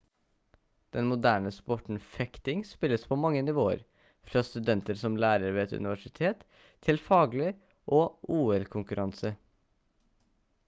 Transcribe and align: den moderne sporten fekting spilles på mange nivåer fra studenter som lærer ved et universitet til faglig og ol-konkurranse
den 0.95 1.07
moderne 1.11 1.49
sporten 1.55 1.99
fekting 2.13 2.63
spilles 2.69 3.03
på 3.11 3.17
mange 3.25 3.43
nivåer 3.49 3.83
fra 4.31 4.41
studenter 4.47 4.97
som 5.01 5.17
lærer 5.23 5.53
ved 5.57 5.63
et 5.65 5.77
universitet 5.83 6.41
til 6.87 7.01
faglig 7.09 7.51
og 7.99 8.09
ol-konkurranse 8.39 9.33